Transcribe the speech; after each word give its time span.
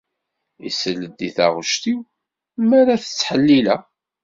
Isell-d 0.69 1.19
i 1.27 1.29
taɣect-iw 1.35 1.99
mi 2.67 2.75
arad 2.79 2.99
t-ttḥellileɣ. 3.01 3.81